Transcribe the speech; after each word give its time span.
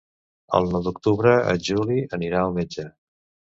El 0.59 0.69
nou 0.75 0.85
d'octubre 0.87 1.35
en 1.53 1.63
Juli 1.69 1.99
anirà 2.19 2.43
al 2.49 2.59
metge. 2.59 2.89